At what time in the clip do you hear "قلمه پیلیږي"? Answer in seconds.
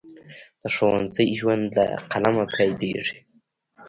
2.11-3.19